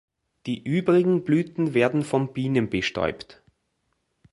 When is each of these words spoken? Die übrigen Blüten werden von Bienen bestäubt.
Die 0.47 0.63
übrigen 0.63 1.23
Blüten 1.25 1.75
werden 1.75 2.03
von 2.03 2.33
Bienen 2.33 2.71
bestäubt. 2.71 3.43